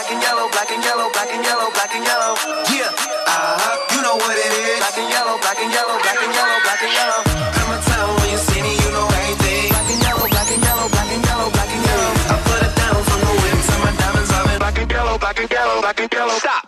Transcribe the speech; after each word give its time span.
black 0.00 0.12
and 0.12 0.22
yellow, 0.22 0.48
black 0.48 0.70
and 0.72 0.82
yellow, 0.82 1.10
black 1.12 1.28
and 1.28 1.44
yellow, 1.44 1.68
black 1.76 1.92
and 1.92 2.04
yellow. 2.04 2.32
Yeah, 2.72 2.88
uh 2.88 3.60
huh, 3.60 3.76
you 3.92 4.00
know 4.00 4.16
what 4.16 4.32
it 4.32 4.48
is. 4.48 4.80
Black 4.80 4.96
and 4.96 5.10
yellow, 5.12 5.36
black 5.44 5.60
and 5.60 5.72
yellow, 5.72 5.96
black 6.00 6.20
and 6.24 6.32
yellow, 6.32 6.56
black 6.64 6.80
and 6.80 6.94
yellow. 6.96 7.20
I'ma 7.28 7.76
tell 7.84 8.08
when 8.16 8.28
you 8.32 8.40
see 8.40 8.60
me, 8.64 8.72
you 8.80 8.90
know 8.96 9.04
everything. 9.12 9.68
Black 9.68 9.92
and 9.92 10.00
yellow, 10.00 10.24
black 10.24 10.48
and 10.48 10.62
yellow, 10.64 10.88
black 10.88 11.10
and 11.12 11.20
yellow, 11.20 11.48
black 11.52 11.68
and 11.68 11.84
yellow. 11.84 12.10
I 12.32 12.36
put 12.48 12.60
it 12.64 12.72
down 12.80 12.96
from 12.96 13.20
the 13.28 13.34
whips 13.44 13.68
and 13.68 13.80
my 13.84 13.92
diamonds 14.00 14.30
are 14.32 14.48
in 14.48 14.56
black 14.56 14.78
and 14.80 14.88
yellow, 14.88 15.14
black 15.20 15.36
and 15.36 15.50
yellow, 15.52 15.76
black 15.84 16.00
and 16.00 16.08
yellow. 16.08 16.36
Stop. 16.40 16.59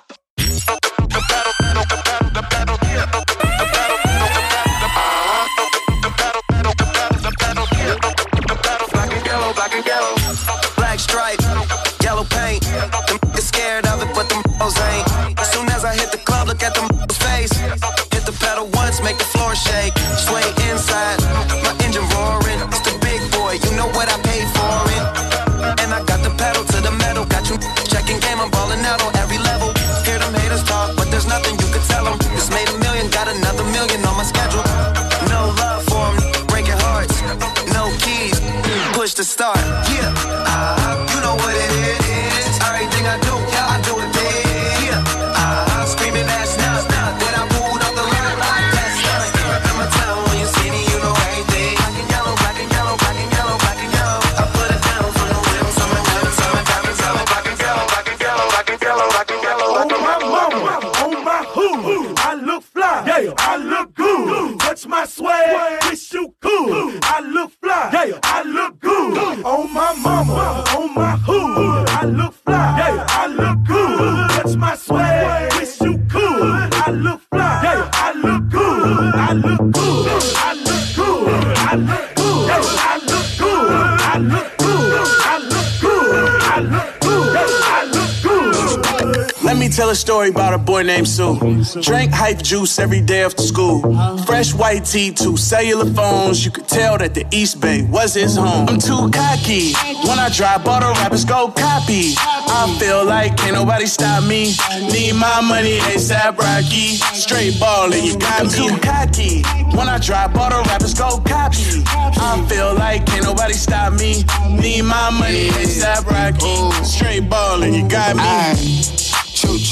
Story 90.22 90.30
about 90.30 90.54
a 90.54 90.58
boy 90.58 90.82
named 90.82 91.08
Sue. 91.08 91.36
Drank 91.82 92.12
hype 92.12 92.42
juice 92.42 92.78
every 92.78 93.00
day 93.00 93.24
after 93.24 93.42
school. 93.42 93.80
Fresh 94.24 94.54
white 94.54 94.84
tee, 94.84 95.10
two 95.10 95.36
cellular 95.36 95.86
phones. 95.86 96.44
You 96.44 96.50
could 96.50 96.68
tell 96.68 96.98
that 96.98 97.14
the 97.14 97.26
East 97.32 97.60
Bay 97.60 97.82
was 97.82 98.14
his 98.14 98.36
home. 98.36 98.68
I'm 98.68 98.78
too 98.78 99.10
cocky. 99.10 99.72
When 100.06 100.18
I 100.18 100.30
drive, 100.32 100.66
all 100.66 100.80
the 100.80 100.92
rappers 101.00 101.24
go 101.24 101.48
copy. 101.48 102.14
I 102.18 102.76
feel 102.78 103.04
like 103.04 103.36
can't 103.36 103.54
nobody 103.54 103.86
stop 103.86 104.24
me. 104.24 104.54
Need 104.92 105.14
my 105.14 105.40
money 105.40 105.78
ASAP 105.90 106.38
Rocky. 106.38 106.96
Straight 107.14 107.58
ballin', 107.58 108.04
you 108.04 108.18
got 108.18 108.44
me. 108.44 108.46
I'm 108.46 108.48
too 108.50 108.76
cocky. 108.80 109.42
When 109.76 109.88
I 109.88 109.98
drive, 109.98 110.36
all 110.36 110.50
the 110.50 110.62
rappers 110.68 110.94
go 110.94 111.18
copy. 111.18 111.82
I 111.86 112.46
feel 112.48 112.74
like 112.74 113.06
can't 113.06 113.24
nobody 113.24 113.54
stop 113.54 113.94
me. 113.94 114.24
Need 114.60 114.82
my 114.82 115.10
money 115.10 115.48
ASAP 115.50 116.06
Rocky. 116.06 116.84
Straight 116.84 117.28
ballin', 117.28 117.74
you 117.74 117.88
got 117.88 118.16
me. 118.16 118.91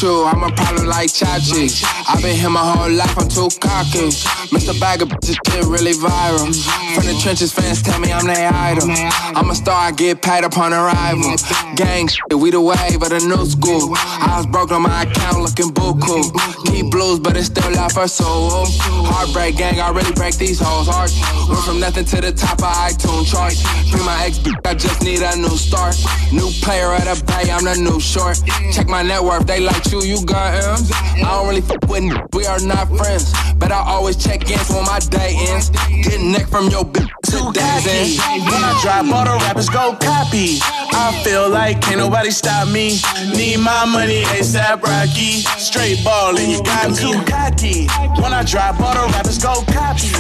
Choo, 0.00 0.24
I'm 0.24 0.42
a 0.42 0.50
problem 0.52 0.86
like 0.86 1.10
Chachi. 1.10 1.68
I've 2.08 2.22
been 2.22 2.34
here 2.34 2.48
my 2.48 2.64
whole 2.64 2.90
life, 2.90 3.18
I'm 3.18 3.28
too 3.28 3.50
cocky. 3.60 4.08
Mr. 4.48 4.72
Bag 4.80 5.00
bitches 5.00 5.36
shit 5.44 5.64
really 5.66 5.92
viral. 5.92 6.48
From 6.94 7.04
the 7.04 7.20
trenches, 7.20 7.52
fans 7.52 7.82
tell 7.82 8.00
me 8.00 8.10
I'm 8.10 8.24
their 8.24 8.50
idol. 8.50 8.88
I'm 9.36 9.50
a 9.50 9.54
star, 9.54 9.76
I 9.76 9.90
get 9.90 10.22
paid 10.22 10.44
upon 10.44 10.72
arrival. 10.72 11.36
Gang 11.76 12.08
shit, 12.08 12.32
we 12.32 12.50
the 12.50 12.62
wave 12.62 13.02
of 13.02 13.10
the 13.10 13.20
new 13.20 13.44
school. 13.44 13.92
I 13.92 14.36
was 14.38 14.46
broke 14.46 14.72
on 14.72 14.80
my 14.88 15.02
account 15.02 15.42
looking 15.42 15.68
buku. 15.68 16.32
Keep 16.64 16.92
blues, 16.92 17.20
but 17.20 17.36
it's 17.36 17.48
still 17.48 17.76
out 17.76 17.92
for 17.92 18.08
soul. 18.08 18.64
Heartbreak 19.04 19.58
gang, 19.58 19.80
I 19.80 19.90
really 19.90 20.12
break 20.12 20.36
these 20.36 20.60
hoes 20.60 20.86
hearts. 20.88 21.12
Went 21.46 21.60
from 21.60 21.78
nothing 21.78 22.06
to 22.06 22.22
the 22.22 22.32
top 22.32 22.56
of 22.56 22.72
iTunes 22.88 23.30
charts. 23.30 23.60
Free 23.90 24.00
my 24.00 24.24
ex 24.24 24.40
I 24.64 24.72
just 24.72 25.04
need 25.04 25.20
a 25.20 25.36
new 25.36 25.56
start. 25.60 25.94
New 26.32 26.48
player 26.62 26.88
at 26.94 27.04
the 27.04 27.22
bay, 27.26 27.50
I'm 27.50 27.64
the 27.64 27.76
new 27.76 28.00
short. 28.00 28.40
Check 28.72 28.88
my 28.88 29.02
net 29.02 29.22
worth, 29.22 29.46
they 29.46 29.60
like 29.60 29.89
you, 29.92 30.02
you 30.02 30.24
got 30.24 30.54
M's. 30.54 30.90
I 30.92 31.22
don't 31.22 31.48
really 31.48 31.60
fuck 31.60 31.82
with 31.88 32.02
n- 32.04 32.16
we 32.32 32.46
are 32.46 32.60
not 32.60 32.88
friends. 32.88 33.32
But 33.56 33.72
I 33.72 33.80
always 33.86 34.16
check 34.16 34.50
in 34.50 34.58
when 34.74 34.84
my 34.86 34.98
day 35.00 35.36
ends. 35.48 35.70
Get 36.02 36.20
neck 36.20 36.46
from 36.48 36.68
your 36.68 36.84
bitch 36.84 37.08
too 37.26 37.52
to 37.52 37.52
days 37.52 38.18
cocky. 38.18 38.40
in. 38.40 38.44
When 38.46 38.62
I 38.64 38.78
drop, 38.82 39.06
all 39.14 39.24
the 39.24 39.44
rappers 39.44 39.68
go 39.68 39.96
copy. 40.00 40.58
I 40.92 41.20
feel 41.24 41.48
like 41.48 41.80
can't 41.82 41.98
nobody 41.98 42.30
stop 42.30 42.68
me. 42.68 42.98
Need 43.36 43.58
my 43.58 43.84
money 43.84 44.22
ASAP 44.36 44.82
Rocky. 44.82 45.42
Straight 45.58 46.02
ballin', 46.04 46.50
you 46.50 46.62
got 46.62 46.90
me. 46.90 46.96
too 46.96 47.22
cocky. 47.26 47.86
When 48.22 48.32
I 48.32 48.42
drop, 48.44 48.80
all 48.80 48.94
the 48.94 49.12
rappers 49.12 49.38
go 49.38 49.62
copy. 49.72 50.10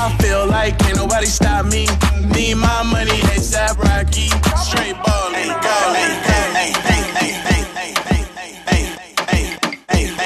I 0.00 0.16
feel 0.20 0.46
like 0.46 0.78
can't 0.78 0.96
nobody 0.96 1.26
stop 1.26 1.66
me. 1.66 1.86
Need 2.34 2.54
my 2.56 2.82
money 2.82 3.18
ASAP 3.34 3.78
Rocky. 3.78 4.28
Straight 4.56 4.96
ballin', 5.04 5.48
you. 5.48 5.58
Hey, 5.94 6.12
hey, 6.24 6.42
hey, 6.56 6.72
hey, 6.88 7.02
hey, 7.18 7.32
hey, 7.44 7.62
hey, 7.74 7.94
hey, 8.08 8.17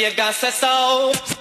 You 0.00 0.10
got 0.16 0.32
so. 0.32 1.39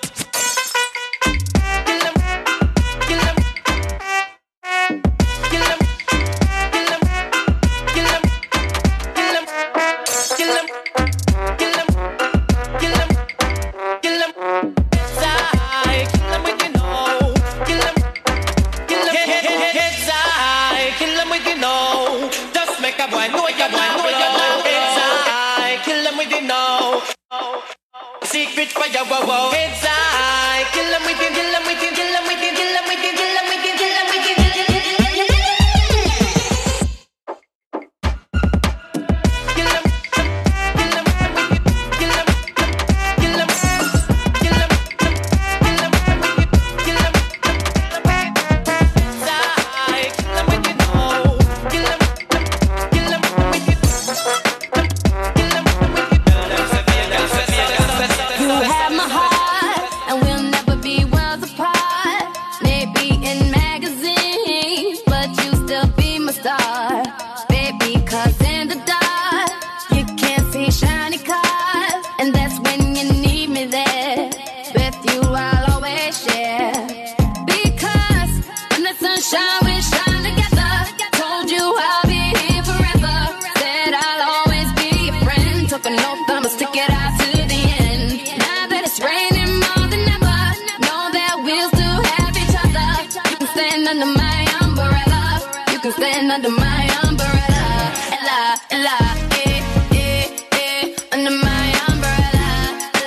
la, 98.29 98.55
la, 98.85 98.97
eh, 99.45 99.61
eh, 99.91 100.25
eh, 100.61 100.95
under 101.13 101.31
my 101.31 101.67
umbrella, 101.89 102.51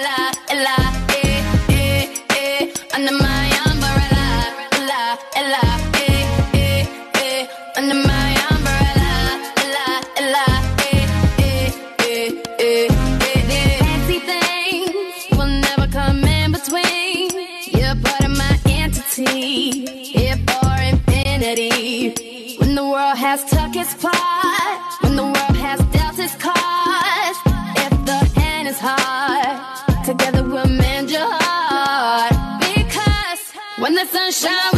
la, 0.04 0.18
la, 0.66 0.76
eh, 1.22 1.42
eh, 1.68 2.08
eh, 2.38 2.72
under 2.96 3.14
my 3.24 3.46
umbrella, 3.70 4.26
la, 4.90 5.02
la, 5.52 5.64
eh, 6.06 6.24
eh, 6.54 6.86
eh, 7.14 7.48
under 7.78 7.98
my 8.10 8.30
umbrella, 8.50 9.12
la, 9.74 9.88
la, 10.34 10.46
eh, 10.90 11.06
eh, 11.38 11.68
eh, 12.08 12.28
eh, 12.58 12.88
eh. 13.58 13.78
Fancy 13.84 14.18
things 14.30 15.38
will 15.38 15.52
never 15.68 15.86
come 15.98 16.24
in 16.24 16.52
between. 16.52 17.30
You're 17.76 17.96
part 18.06 18.24
of 18.28 18.32
my 18.42 18.54
entity, 18.66 19.86
here 20.14 20.38
for 20.48 20.74
infinity. 20.92 22.14
When 22.58 22.74
the 22.74 22.84
world 22.84 23.18
has 23.18 23.44
tuck 23.44 23.76
its 23.76 23.94
paw 23.94 24.41
wish 34.32 34.71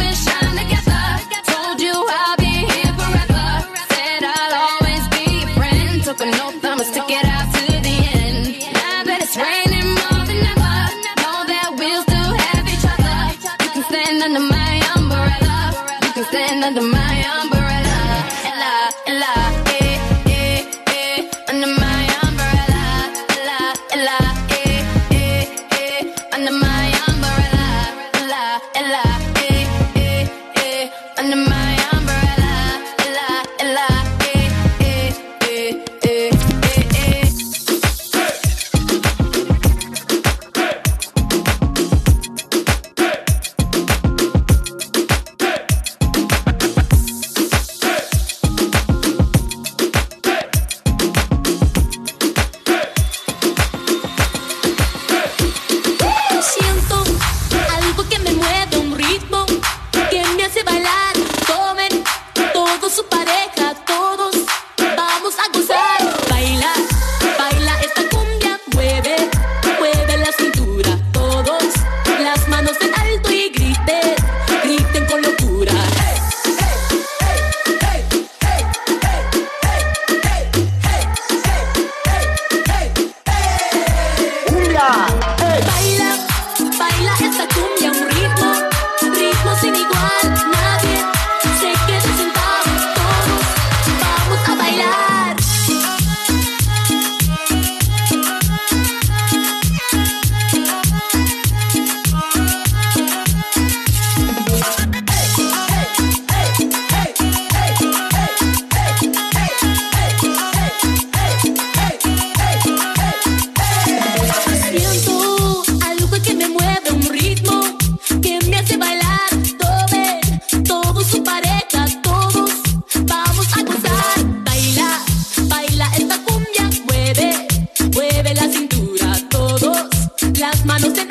manos 130.65 130.93
de 130.93 131.04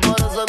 Por 0.00 0.16
eso 0.18 0.43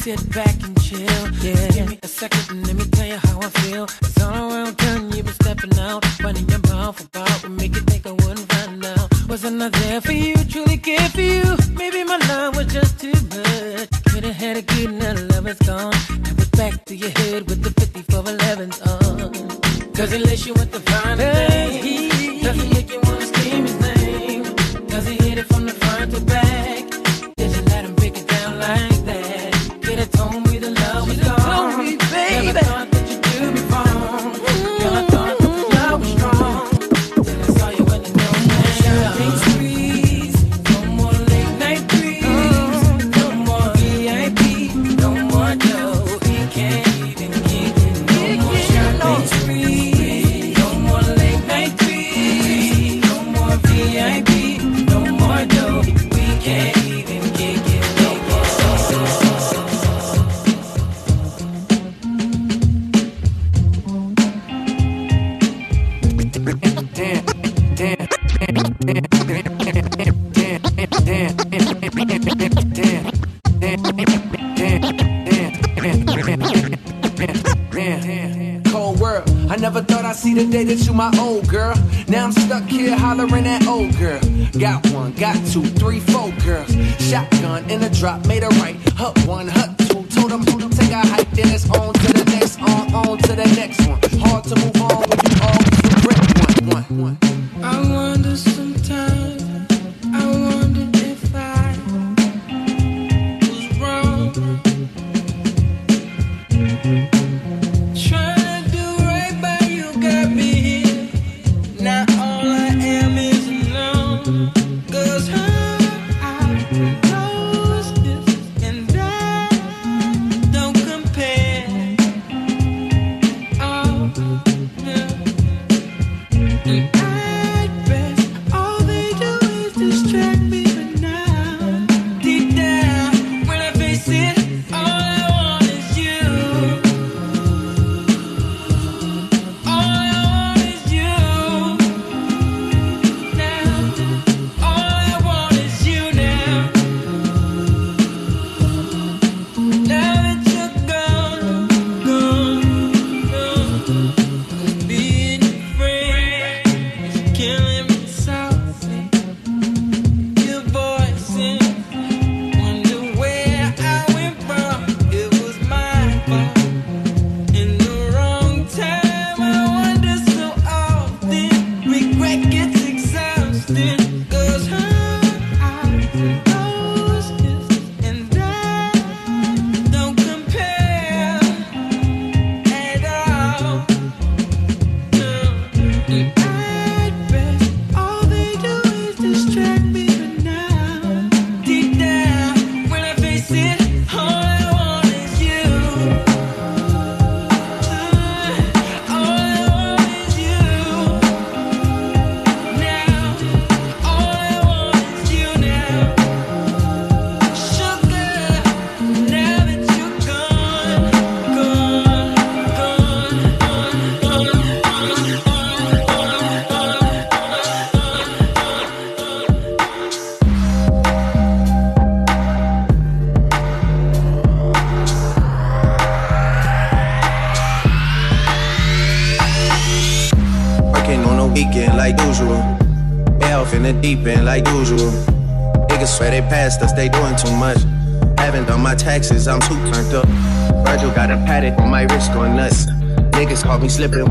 sit 0.00 0.32
back 0.32 0.54
and 0.62 0.80
chill. 0.80 1.00
Yeah, 1.42 1.68
give 1.72 1.90
me 1.90 1.98
a 2.02 2.08
second 2.08 2.69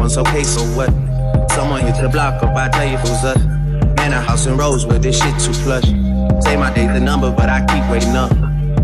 once, 0.10 0.30
okay, 0.30 0.44
so 0.44 0.62
what? 0.76 0.90
Someone 1.52 1.82
hit 1.82 2.02
the 2.02 2.10
block 2.10 2.42
up, 2.42 2.56
I 2.56 2.70
tell 2.70 2.90
you 2.90 2.98
who's 2.98 3.24
us. 3.24 3.44
Man, 3.98 4.14
a 4.14 4.22
house 4.22 4.46
in 4.48 4.58
Rosewood, 4.58 5.04
this 5.04 5.22
shit 5.22 5.40
too 5.40 5.54
plush. 5.64 5.86
Say 6.44 6.56
my 6.58 6.74
date 6.74 6.88
the 6.94 7.00
number, 7.00 7.32
but 7.32 7.50
I 7.50 7.60
keep 7.66 7.84
waiting 7.92 8.16
up. 8.16 8.32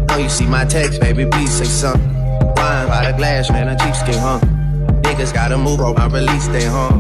Now 0.08 0.18
you 0.18 0.30
see 0.30 0.46
my 0.46 0.66
text, 0.66 1.02
baby, 1.02 1.26
please 1.26 1.52
say 1.52 1.66
something. 1.66 2.14
Wine 2.58 2.88
by 2.88 3.12
the 3.12 3.18
glass, 3.18 3.50
man, 3.50 3.70
a 3.70 3.76
cheapskate, 3.76 4.20
huh? 4.20 4.40
Niggas 5.02 5.34
gotta 5.34 5.58
move 5.58 5.80
on 5.80 5.96
my 5.96 6.06
release 6.06 6.48
day, 6.48 6.66
huh? 6.66 6.92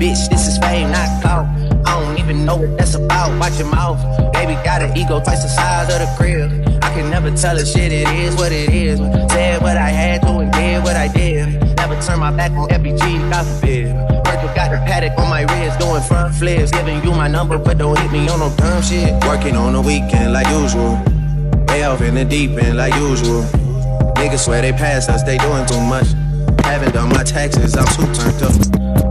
Bitch, 0.00 0.28
this 0.30 0.48
is 0.48 0.56
fame, 0.58 0.90
not 0.90 1.22
clout. 1.22 1.46
I 1.86 2.00
don't 2.00 2.18
even 2.18 2.46
know 2.46 2.56
what 2.56 2.78
that's 2.78 2.94
about. 2.94 3.38
Watch 3.38 3.58
your 3.58 3.68
mouth. 3.68 4.00
Baby 4.32 4.54
got 4.64 4.82
an 4.82 4.96
ego 4.96 5.20
twice 5.20 5.42
the 5.42 5.48
size 5.48 5.92
of 5.92 6.00
the 6.00 6.14
crib. 6.16 6.50
I 6.82 6.94
can 6.94 7.10
never 7.10 7.30
tell 7.36 7.56
a 7.56 7.64
shit, 7.66 7.92
it 7.92 8.08
is 8.08 8.34
what 8.36 8.52
it 8.52 8.70
is. 8.70 8.98
Said 9.32 9.60
what 9.60 9.76
I 9.76 9.90
had 9.90 10.22
to 10.22 10.38
and 10.38 10.52
did 10.52 10.82
what 10.82 10.96
I 10.96 11.08
did. 11.08 11.31
Never 11.82 12.00
turn 12.00 12.20
my 12.20 12.30
back 12.30 12.52
on 12.52 12.68
FBG, 12.68 13.28
God 13.28 13.44
forbid. 13.44 13.88
Virgil 14.24 14.54
got 14.54 14.70
the 14.70 14.78
paddock 14.86 15.18
on 15.18 15.28
my 15.28 15.42
wrist, 15.42 15.80
doing 15.80 16.00
front 16.02 16.32
flips. 16.32 16.70
Giving 16.70 17.02
you 17.02 17.10
my 17.10 17.26
number, 17.26 17.58
but 17.58 17.76
don't 17.76 17.98
hit 17.98 18.12
me 18.12 18.28
on 18.28 18.38
no 18.38 18.54
dumb 18.54 18.80
shit. 18.84 19.12
Working 19.24 19.56
on 19.56 19.72
the 19.72 19.80
weekend 19.80 20.32
like 20.32 20.46
usual. 20.46 20.94
Way 21.66 21.82
off 21.82 22.00
in 22.00 22.14
the 22.14 22.24
deep 22.24 22.50
end 22.52 22.76
like 22.76 22.94
usual. 22.94 23.42
Niggas 24.14 24.44
swear 24.44 24.62
they 24.62 24.70
passed 24.70 25.10
us, 25.10 25.24
they 25.24 25.38
doing 25.38 25.66
too 25.66 25.80
much. 25.80 26.06
Haven't 26.62 26.94
done 26.94 27.08
my 27.08 27.24
taxes, 27.24 27.74
I'm 27.74 27.84
too 27.98 28.06
turned 28.14 28.42
up. 28.46 28.54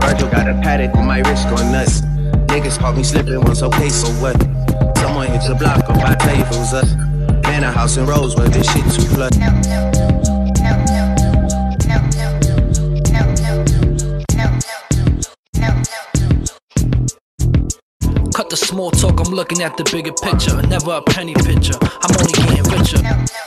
Virgil 0.00 0.30
got 0.30 0.48
a 0.48 0.54
paddock 0.64 0.96
on 0.96 1.06
my 1.06 1.18
wrist 1.18 1.50
going 1.50 1.70
nuts. 1.72 2.00
Niggas 2.48 2.78
caught 2.78 2.96
me 2.96 3.02
slipping 3.02 3.42
once, 3.42 3.62
okay, 3.62 3.90
so 3.90 4.08
what? 4.16 4.40
Someone 4.96 5.26
hit 5.26 5.42
the 5.46 5.56
block 5.60 5.84
up, 5.90 5.98
I 5.98 6.14
tell 6.14 6.34
you 6.34 6.44
who's 6.44 6.72
us. 6.72 6.94
Man, 7.44 7.64
a 7.64 7.70
house 7.70 7.98
in 7.98 8.06
Rosewood, 8.06 8.50
this 8.50 8.64
shit 8.72 8.84
too 8.84 9.14
flood. 9.14 10.01
I'm 19.32 19.36
looking 19.36 19.62
at 19.62 19.78
the 19.78 19.84
bigger 19.84 20.12
picture. 20.12 20.60
Never 20.60 20.92
a 20.92 21.00
penny 21.00 21.32
picture, 21.32 21.78
I'm 21.80 22.14
only 22.20 22.32
getting 22.34 22.64
richer. 22.70 23.41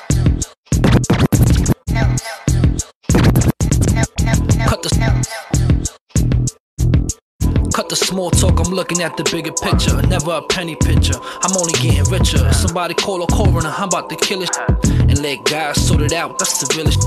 Small 8.16 8.32
talk, 8.32 8.66
I'm 8.66 8.74
looking 8.74 9.02
at 9.02 9.18
the 9.18 9.24
bigger 9.26 9.52
picture. 9.52 10.02
Never 10.08 10.32
a 10.32 10.42
penny 10.42 10.78
picture, 10.78 11.20
I'm 11.44 11.52
only 11.58 11.74
getting 11.74 12.06
richer. 12.10 12.40
Somebody 12.54 12.94
call 12.94 13.22
a 13.22 13.28
coroner, 13.28 13.68
I'm 13.68 13.90
about 13.90 14.10
to 14.10 14.16
kill 14.16 14.42
it. 14.42 14.56
And 14.88 15.20
let 15.20 15.44
God 15.44 15.76
sort 15.76 16.02
it 16.02 16.14
out, 16.14 16.40
that's 16.40 16.64
the 16.64 16.68
realest. 16.78 17.02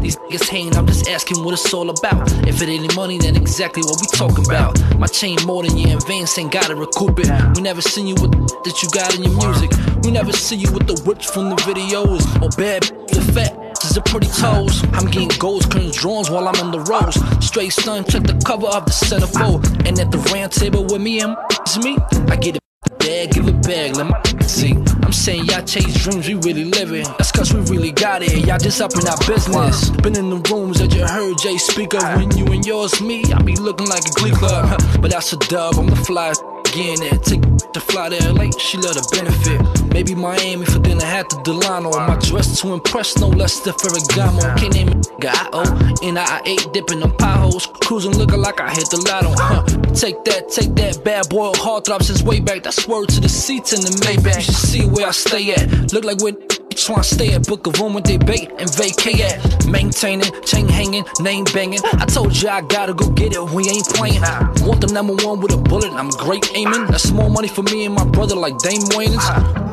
These 0.00 0.16
niggas 0.18 0.48
hating, 0.48 0.76
I'm 0.76 0.86
just 0.86 1.08
asking 1.08 1.42
what 1.42 1.54
it's 1.54 1.74
all 1.74 1.90
about. 1.90 2.30
If 2.46 2.62
it 2.62 2.68
ain't 2.68 2.94
money, 2.94 3.18
then 3.18 3.34
exactly 3.34 3.82
what 3.82 3.98
we 4.00 4.06
talking 4.16 4.46
about. 4.46 4.78
My 4.98 5.08
chain 5.08 5.36
more 5.46 5.64
than 5.64 5.76
your 5.76 5.98
advance, 5.98 6.38
ain't 6.38 6.52
gotta 6.52 6.76
recoup 6.76 7.18
it. 7.18 7.28
We 7.56 7.62
never 7.62 7.82
seen 7.82 8.06
you 8.06 8.14
with 8.22 8.30
that 8.30 8.82
you 8.82 8.88
got 8.90 9.16
in 9.16 9.24
your 9.24 9.34
music. 9.34 9.70
We 10.04 10.12
never 10.12 10.32
see 10.32 10.56
you 10.56 10.70
with 10.70 10.86
the 10.86 11.02
whips 11.02 11.28
from 11.28 11.50
the 11.50 11.56
videos. 11.66 12.22
Or 12.40 12.50
bad 12.56 12.82
the 13.08 13.20
fat 13.34 13.61
is 13.84 13.94
the 13.94 14.02
pretty 14.02 14.28
toes. 14.28 14.82
I'm 14.92 15.06
getting 15.10 15.28
goals, 15.38 15.66
curtains, 15.66 15.96
drawings 15.96 16.30
while 16.30 16.48
I'm 16.48 16.56
on 16.56 16.70
the 16.70 16.80
roads. 16.80 17.18
Straight 17.44 17.72
stun, 17.72 18.04
check 18.04 18.22
the 18.22 18.40
cover 18.44 18.66
of 18.66 18.84
the 18.84 18.90
centerfold. 18.90 19.64
And 19.86 19.98
at 19.98 20.10
the 20.10 20.18
round 20.32 20.52
table 20.52 20.84
with 20.84 21.00
me 21.00 21.20
and 21.20 21.36
me, 21.82 21.96
I 22.28 22.36
get 22.36 22.56
it. 22.56 22.62
Bag, 22.98 23.32
give 23.32 23.48
it 23.48 23.62
back, 23.62 23.96
let 23.96 24.06
my 24.06 24.46
see. 24.46 24.74
I'm 25.02 25.12
saying 25.12 25.46
y'all 25.46 25.64
chase 25.64 26.02
dreams, 26.04 26.28
we 26.28 26.34
really 26.34 26.64
live 26.64 26.92
it. 26.92 27.06
That's 27.18 27.32
cause 27.32 27.52
we 27.52 27.60
really 27.62 27.90
got 27.90 28.22
it. 28.22 28.46
Y'all 28.46 28.58
just 28.58 28.80
up 28.80 28.92
in 28.94 29.06
our 29.06 29.16
business. 29.26 29.90
Been 30.02 30.16
in 30.16 30.30
the 30.30 30.36
rooms 30.50 30.78
that 30.78 30.94
you 30.94 31.06
heard 31.06 31.38
Jay 31.38 31.56
speak 31.58 31.94
of. 31.94 32.02
When 32.02 32.36
you 32.36 32.46
and 32.46 32.64
yours 32.64 33.00
me, 33.00 33.24
I 33.32 33.42
be 33.42 33.56
looking 33.56 33.88
like 33.88 34.04
a 34.06 34.12
glee 34.12 34.32
club. 34.32 34.80
But 35.00 35.10
that's 35.10 35.32
a 35.32 35.36
dub, 35.36 35.76
I'm 35.78 35.86
the 35.86 35.96
fly 35.96 36.32
again 36.72 37.00
there. 37.00 37.18
Take 37.18 37.42
to 37.72 37.80
fly 37.80 38.08
to 38.08 38.32
LA, 38.32 38.50
she 38.58 38.76
love 38.78 38.94
the 38.94 39.04
benefit. 39.12 39.92
Maybe 39.92 40.14
Miami 40.14 40.64
for 40.66 40.78
dinner, 40.78 41.04
had 41.04 41.28
the 41.30 41.40
Delano. 41.44 41.90
My 41.90 42.16
dress 42.16 42.60
to 42.60 42.72
impress, 42.72 43.16
no 43.18 43.28
less 43.28 43.60
the 43.60 43.72
Ferragamo. 43.72 44.56
Can't 44.58 44.74
name 44.74 44.88
it, 44.88 45.06
O. 45.52 45.62
And 46.02 46.18
I 46.18 46.42
ate 46.44 46.66
dipping 46.72 47.00
them 47.00 47.14
potholes. 47.16 47.66
Cruising 47.66 48.16
looking 48.16 48.40
like 48.40 48.60
I 48.60 48.70
hit 48.70 48.90
the 48.90 48.98
lotto. 49.08 49.32
Huh. 49.36 49.64
Take 49.94 50.24
that, 50.24 50.48
take 50.48 50.74
that 50.76 51.04
bad 51.04 51.28
boy 51.28 51.52
hard 51.54 51.84
drop 51.84 52.02
since 52.02 52.22
way 52.22 52.40
back. 52.40 52.62
That's 52.62 52.86
word 52.88 53.08
to 53.10 53.20
the 53.20 53.28
seats 53.28 53.72
in 53.72 53.80
the 53.80 53.92
Maybach. 54.04 54.36
You 54.36 54.42
should 54.42 54.54
see 54.54 54.86
where 54.86 55.06
I 55.06 55.12
stay 55.12 55.54
at. 55.54 55.92
Look 55.92 56.04
like 56.04 56.18
we're 56.18 56.36
trying 56.72 57.02
to 57.02 57.04
stay 57.04 57.32
at 57.34 57.46
book 57.46 57.66
of 57.66 57.78
room 57.80 57.94
with 57.94 58.04
they 58.04 58.18
bait 58.18 58.50
and 58.58 58.68
vacay 58.70 59.20
at. 59.20 59.66
Maintaining, 59.66 60.30
chain 60.42 60.68
hanging, 60.68 61.04
name 61.20 61.44
banging. 61.52 61.80
I 61.84 62.06
told 62.06 62.36
you 62.36 62.48
I 62.48 62.60
gotta 62.62 62.94
go 62.94 63.10
get 63.10 63.32
it. 63.34 63.42
We 63.50 63.68
ain't 63.68 63.86
playing. 63.86 64.22
Want 64.66 64.80
the 64.80 64.90
number 64.92 65.14
one 65.24 65.40
with 65.40 65.52
a 65.52 65.56
bullet. 65.56 65.92
I'm 65.92 66.10
great 66.10 66.50
aiming. 66.54 66.86
That's 66.86 67.10
more 67.10 67.30
money 67.30 67.48
for 67.48 67.62
me 67.62 67.84
and 67.84 67.94
my 67.94 68.04
brother 68.04 68.36
like 68.36 68.58
Dame 68.58 68.82
Wayne's. 68.96 69.24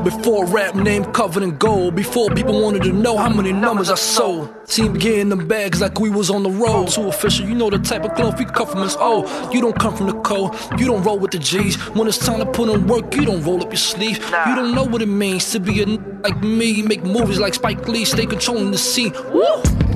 Before 0.03 0.45
rap 0.45 0.75
name 0.75 1.05
covered 1.05 1.43
in 1.43 1.57
gold. 1.57 1.95
Before 1.95 2.29
people 2.29 2.61
wanted 2.61 2.83
to 2.83 2.93
know 2.93 3.17
how 3.17 3.29
many 3.29 3.51
numbers 3.51 3.89
I 3.89 3.95
sold. 3.95 4.58
Team 4.69 4.93
getting 4.93 5.29
them 5.29 5.47
bags 5.47 5.81
like 5.81 5.99
we 5.99 6.09
was 6.11 6.29
on 6.29 6.43
the 6.43 6.49
road. 6.51 6.89
Too 6.89 7.07
official, 7.07 7.47
you 7.47 7.55
know 7.55 7.69
the 7.71 7.79
type 7.79 8.03
of 8.05 8.13
cloth 8.13 8.37
we 8.37 8.45
come 8.45 8.67
from 8.67 8.83
is 8.83 8.95
old. 8.97 9.27
You 9.53 9.61
don't 9.61 9.77
come 9.77 9.95
from 9.95 10.07
the 10.07 10.13
cold. 10.21 10.55
You 10.77 10.85
don't 10.85 11.03
roll 11.03 11.17
with 11.17 11.31
the 11.31 11.39
G's. 11.39 11.75
When 11.95 12.07
it's 12.07 12.19
time 12.19 12.39
to 12.39 12.45
put 12.45 12.69
in 12.69 12.85
work, 12.85 13.15
you 13.15 13.25
don't 13.25 13.43
roll 13.43 13.61
up 13.63 13.69
your 13.71 13.77
sleeve. 13.77 14.17
You 14.47 14.55
don't 14.55 14.75
know 14.75 14.83
what 14.83 15.01
it 15.01 15.07
means 15.07 15.51
to 15.53 15.59
be 15.59 15.81
a 15.81 15.87
n- 15.87 16.21
like 16.23 16.41
me. 16.43 16.83
Make 16.83 17.03
movies 17.03 17.39
like 17.39 17.55
Spike 17.55 17.87
Lee, 17.87 18.05
stay 18.05 18.27
controlling 18.27 18.69
the 18.71 18.77
scene. 18.77 19.11
Woo! 19.33 19.43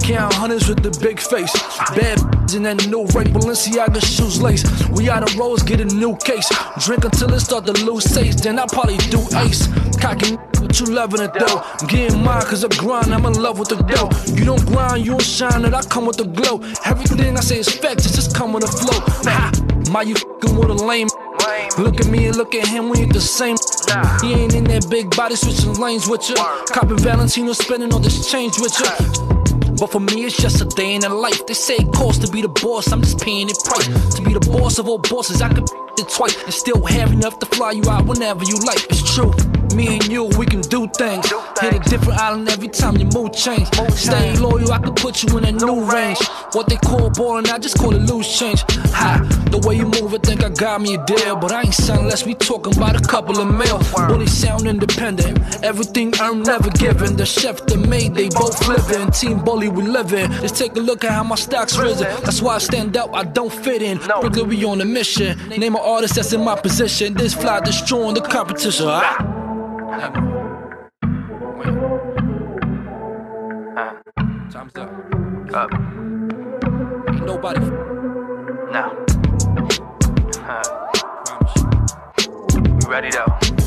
Count 0.04 0.34
hundreds 0.34 0.68
with 0.68 0.84
the 0.84 0.92
big 1.02 1.20
face. 1.20 1.54
Bad 1.96 2.20
in 2.54 2.63
that 2.63 2.88
new 2.88 3.06
right 3.16 3.28
Balenciaga 3.28 4.04
shoes 4.04 4.42
lace. 4.42 4.63
We 4.89 5.10
out 5.10 5.24
of 5.24 5.38
roads, 5.39 5.63
get 5.63 5.80
a 5.80 5.86
new 5.86 6.16
case. 6.18 6.50
Drink 6.86 7.06
until 7.06 7.34
it 7.34 7.39
start 7.39 7.66
to 7.68 7.74
lose 7.86 8.04
taste. 8.04 8.44
Then 8.44 8.60
I 8.60 8.66
probably 8.68 8.98
do 9.10 9.22
ace. 9.38 9.68
Cocking 10.02 10.38
what 10.60 10.80
you 10.80 10.88
loving 10.88 11.22
it 11.22 11.34
though. 11.34 11.62
I'm 11.80 11.88
getting 11.88 12.22
mine 12.22 12.42
cause 12.44 12.66
I 12.66 12.68
grind, 12.68 13.13
I'm 13.13 13.26
in 13.26 13.42
love 13.42 13.60
with 13.60 13.70
the 13.70 13.78
dough. 13.78 14.10
You 14.36 14.44
don't 14.44 14.66
grind, 14.66 15.06
you 15.06 15.12
don't 15.12 15.22
shine, 15.22 15.63
and 15.63 15.74
I 15.74 15.82
come 15.84 16.06
with 16.06 16.18
the 16.18 16.26
glow. 16.26 16.60
Everything 16.86 17.38
I 17.38 17.42
say 17.42 17.60
is 17.60 17.70
facts, 17.70 18.06
it's 18.06 18.16
just 18.16 18.36
come 18.36 18.52
with 18.52 18.66
a 18.66 18.68
flow. 18.68 19.00
Ha! 19.32 19.52
My 19.89 20.02
you 20.02 20.16
fing 20.16 20.58
with 20.58 20.70
a 20.70 20.74
lame. 20.74 21.08
Look 21.78 22.00
at 22.02 22.08
me 22.08 22.28
and 22.28 22.36
look 22.36 22.54
at 22.56 22.68
him, 22.68 22.89
we 22.89 23.00
ain't 23.00 23.13
the 23.13 23.22
same. 23.22 23.56
He 24.22 24.34
ain't 24.34 24.56
in 24.56 24.63
that 24.65 24.89
big 24.89 25.15
body 25.15 25.36
switching 25.36 25.74
lanes 25.74 26.08
with 26.08 26.30
you. 26.30 26.36
Copping 26.72 26.98
Valentino, 27.00 27.54
spending 27.54 27.93
all 27.93 28.00
this 28.00 28.30
change 28.30 28.60
with 28.60 28.74
you. 28.80 29.34
But 29.80 29.91
for 29.91 30.00
me, 30.00 30.26
it's 30.26 30.38
just 30.38 30.62
a 30.62 30.65
day 30.65 30.96
in 30.96 31.02
the 31.02 31.10
life. 31.10 31.46
They 31.46 31.54
say 31.54 31.76
it 31.76 31.91
costs 31.93 32.24
to 32.26 32.32
be 32.32 32.41
the 32.41 32.48
boss, 32.48 32.91
I'm 32.91 33.02
just 33.02 33.19
paying 33.19 33.50
it 33.50 33.58
price. 33.63 33.88
To 34.15 34.22
be 34.22 34.34
the 34.34 34.39
boss 34.39 34.80
of 34.80 34.88
all 34.88 35.00
bosses, 35.00 35.41
I 35.41 35.50
could 35.50 35.67
it 36.00 36.10
twice 36.10 36.41
and 36.43 36.54
still 36.54 36.84
have 36.86 37.12
enough 37.12 37.39
to 37.39 37.46
fly 37.46 37.72
you 37.72 37.84
out 37.89 38.06
whenever 38.06 38.43
you 38.43 38.58
like. 38.65 38.84
It's 38.89 39.13
true. 39.13 39.32
Me 39.76 39.88
and 39.98 40.08
you, 40.08 40.26
we 40.38 40.46
can 40.46 40.62
do 40.62 40.88
things. 40.88 41.32
Hit 41.60 41.74
a 41.74 41.80
different 41.89 42.19
island 42.19 42.48
every 42.50 42.67
time 42.67 42.96
your 42.98 43.10
mood 43.12 43.34
change. 43.34 43.67
Stay 43.93 44.36
loyal, 44.38 44.72
I 44.72 44.78
could 44.80 44.96
put 44.96 45.24
you 45.24 45.38
in 45.38 45.46
a 45.46 45.52
new 45.52 45.84
range. 45.84 46.19
What 46.54 46.67
they 46.67 46.76
call 46.76 47.10
ballin', 47.10 47.48
I 47.48 47.58
just 47.58 47.78
call 47.78 47.96
it 47.96 48.02
loose 48.04 48.38
change. 48.38 48.63
Ha, 48.93 49.22
the 49.50 49.58
way 49.65 49.76
you 49.76 49.86
move, 49.86 50.13
I 50.13 50.19
think 50.19 50.43
I 50.43 50.50
got 50.50 50.82
me 50.82 50.96
a 50.96 51.04
deal. 51.06 51.36
But 51.38 51.52
I 51.52 51.62
ain't 51.62 51.74
selling 51.74 52.04
unless 52.04 52.26
we 52.26 52.36
talking 52.36 52.76
about 52.78 52.96
a 52.96 53.08
couple 53.08 53.39
of 53.39 53.48
mil. 53.48 53.72
Bully 54.07 54.27
sound 54.27 54.67
independent. 54.67 55.39
Everything 55.63 56.13
earned, 56.21 56.45
never 56.45 56.69
given. 56.71 57.15
The 57.15 57.25
chef, 57.25 57.65
the 57.65 57.77
maid, 57.77 58.15
they 58.15 58.29
both 58.29 58.67
living. 58.67 59.12
Team 59.12 59.39
bully, 59.39 59.69
we 59.69 59.83
living. 59.83 60.31
Just 60.41 60.55
take 60.55 60.75
a 60.75 60.79
look 60.79 61.03
at 61.03 61.12
how 61.12 61.23
my 61.23 61.36
stock's 61.36 61.77
risen. 61.77 62.07
That's 62.23 62.41
why 62.41 62.55
I 62.55 62.57
stand 62.59 62.97
out, 62.97 63.13
I 63.13 63.23
don't 63.23 63.51
fit 63.51 63.81
in. 63.81 63.97
Brooklyn, 63.97 64.47
we 64.49 64.63
on 64.65 64.81
a 64.81 64.86
mission. 64.86 65.38
Name 65.49 65.75
an 65.75 65.81
artist 65.81 66.15
that's 66.15 66.33
in 66.33 66.43
my 66.43 66.55
position. 66.59 67.13
This 67.13 67.33
fly 67.33 67.59
destroying 67.62 68.15
the 68.15 68.21
competition. 68.21 68.86
Ah. 68.89 69.17
Time's 74.51 74.75
up. 74.75 74.91
Up. 75.53 75.71
Ain't 77.09 77.25
nobody. 77.25 77.59
No. 78.71 79.05
You 82.81 82.89
ready 82.89 83.09
though? 83.12 83.62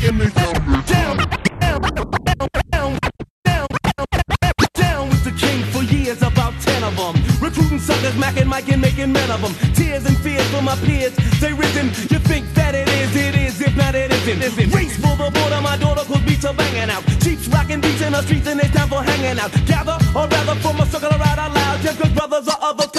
Down, 0.00 0.18
down, 0.86 1.16
down, 1.58 1.80
down, 2.24 2.48
down, 2.72 2.98
down, 3.44 3.66
down 4.74 5.08
with 5.08 5.24
the 5.24 5.34
king 5.38 5.62
for 5.72 5.82
years, 5.82 6.22
about 6.22 6.52
ten 6.60 6.84
of. 6.84 6.96
Recruiting 7.40 7.78
suckers, 7.78 8.14
macking, 8.14 8.46
Mike, 8.46 8.68
and 8.68 8.80
making 8.80 9.12
men 9.12 9.30
of. 9.30 9.40
Tears 9.74 10.04
and 10.06 10.16
fears 10.18 10.46
for 10.50 10.62
my 10.62 10.76
peers, 10.76 11.14
they 11.40 11.52
risen. 11.52 11.86
You 12.10 12.18
think 12.18 12.52
that 12.54 12.74
it 12.74 12.88
is, 12.88 13.16
it 13.16 13.34
is, 13.36 13.60
if 13.60 13.76
not 13.76 13.94
it 13.94 14.10
isn't. 14.12 14.42
isn't. 14.42 14.70
For 14.70 15.16
the 15.16 15.30
border, 15.30 15.60
my 15.60 15.76
daughter 15.78 16.04
beats 16.26 16.44
are 16.44 16.54
banging 16.54 16.90
out. 16.90 17.02
Cheeks 17.22 17.48
rocking 17.48 17.80
beats 17.80 18.02
in 18.02 18.12
the 18.12 18.22
streets, 18.22 18.46
and 18.46 18.60
it's 18.60 18.74
time 18.74 18.88
for 18.88 19.02
hanging 19.02 19.38
out. 19.38 19.52
Gather, 19.66 19.98
or 20.14 20.28
rather, 20.28 20.54
form 20.60 20.80
a 20.80 20.86
circle 20.86 21.10
right 21.18 21.38
out 21.38 21.52
loud. 21.52 21.80
Just 21.80 22.00
cause 22.00 22.12
brothers 22.12 22.48
or 22.48 22.56
others 22.60 22.90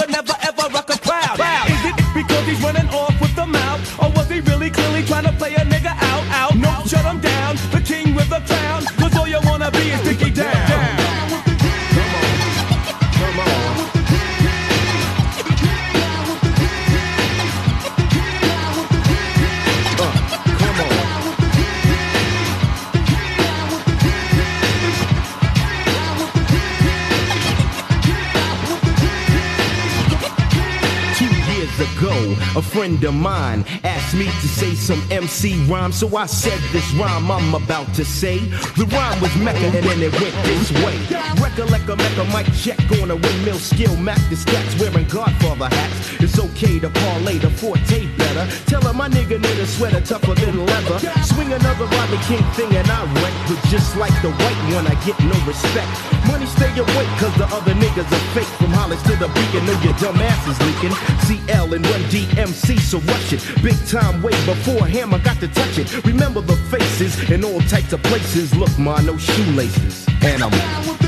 friend 32.88 33.04
of 33.04 33.14
mine 33.14 33.64
asked 33.84 34.14
me 34.14 34.24
to 34.24 34.48
say 34.48 34.74
some 34.74 35.02
MC 35.10 35.62
rhyme, 35.66 35.92
so 35.92 36.16
I 36.16 36.24
said 36.24 36.58
this 36.72 36.90
rhyme 36.94 37.30
I'm 37.30 37.54
about 37.54 37.92
to 37.94 38.04
say. 38.04 38.38
The 38.78 38.86
rhyme 38.90 39.20
was 39.20 39.34
Mecca 39.36 39.58
and 39.58 39.84
then 39.84 40.02
it 40.02 40.12
went 40.12 40.34
this 40.44 40.72
way. 40.82 40.96
Recollect 41.42 41.88
a 41.88 41.96
Mecca 41.96 42.24
mic 42.32 42.46
check 42.54 42.80
on 43.02 43.10
a 43.10 43.16
windmill 43.16 43.58
skill, 43.58 43.94
Mac 43.96 44.18
the 44.30 44.36
stats 44.36 44.80
wearing 44.80 45.06
Godfather 45.06 45.68
hats. 45.68 46.20
It's 46.20 46.38
okay 46.38 46.78
to 46.78 46.88
parlay 46.88 47.36
the 47.38 47.50
forte 47.50 48.06
better. 48.38 48.64
Tell 48.70 48.82
her 48.82 48.92
my 48.92 49.08
nigga 49.08 49.40
need 49.40 49.58
a 49.58 49.66
sweater 49.66 50.00
tougher 50.00 50.34
than 50.34 50.64
leather. 50.66 50.98
Swing 51.24 51.52
another 51.52 51.86
Rodney 51.86 52.18
King 52.28 52.44
thing 52.54 52.74
and 52.76 52.88
I 52.90 53.04
wreck, 53.20 53.34
but 53.48 53.60
just 53.68 53.96
like 53.96 54.14
the 54.22 54.30
white 54.30 54.60
one, 54.74 54.86
I 54.86 54.94
get 55.04 55.18
no 55.20 55.36
respect. 55.46 55.88
Money 56.26 56.46
stay 56.46 56.70
awake, 56.78 57.12
cause 57.18 57.34
the 57.36 57.46
other 57.46 57.74
niggas 57.74 58.10
are 58.10 58.24
fake. 58.34 58.52
From 58.58 58.72
Hollis 58.72 59.02
to 59.02 59.16
the 59.16 59.28
beacon, 59.28 59.66
know 59.66 59.78
your 59.82 59.94
dumb 59.98 60.16
ass 60.16 60.42
is 60.48 60.58
leaking. 60.66 60.94
CL 61.26 61.74
and 61.74 61.86
run 61.86 62.02
DMC, 62.12 62.78
so 62.80 62.98
rush 63.00 63.32
it. 63.32 63.42
Big 63.62 63.78
time 63.86 64.22
way 64.22 64.36
before 64.44 64.86
him, 64.86 65.14
I 65.14 65.18
got 65.18 65.40
to 65.40 65.48
touch 65.48 65.78
it. 65.78 66.04
Remember 66.04 66.40
the 66.40 66.56
faces 66.70 67.30
in 67.30 67.44
all 67.44 67.60
types 67.62 67.92
of 67.92 68.02
places. 68.02 68.54
Look, 68.54 68.76
ma, 68.78 69.00
no 69.00 69.16
shoelaces. 69.16 70.06
And 70.22 70.42
I'm. 70.42 71.07